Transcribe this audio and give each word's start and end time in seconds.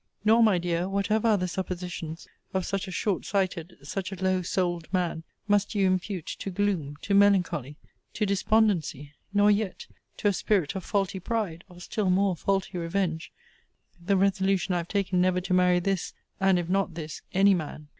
Nor, 0.25 0.41
my 0.41 0.57
dear, 0.57 0.89
whatever 0.89 1.27
are 1.27 1.37
the 1.37 1.47
suppositions 1.47 2.27
of 2.55 2.65
such 2.65 2.87
a 2.87 2.91
short 2.91 3.23
sighted, 3.23 3.77
such 3.83 4.11
a 4.11 4.15
low 4.15 4.41
souled 4.41 4.91
man, 4.91 5.21
must 5.47 5.75
you 5.75 5.85
impute 5.85 6.25
to 6.39 6.49
gloom, 6.49 6.95
to 7.03 7.13
melancholy, 7.13 7.77
to 8.13 8.25
despondency, 8.25 9.13
nor 9.31 9.51
yet 9.51 9.85
to 10.17 10.27
a 10.27 10.33
spirit 10.33 10.73
of 10.75 10.83
faulty 10.83 11.19
pride, 11.19 11.63
or 11.69 11.79
still 11.79 12.09
more 12.09 12.35
faulty 12.35 12.79
revenge, 12.79 13.31
the 14.03 14.17
resolution 14.17 14.73
I 14.73 14.77
have 14.77 14.87
taken 14.87 15.21
never 15.21 15.39
to 15.41 15.53
marry 15.53 15.77
this: 15.79 16.13
and 16.39 16.57
if 16.57 16.67
not 16.67 16.95
this, 16.95 17.21
any 17.33 17.53
man. 17.53 17.87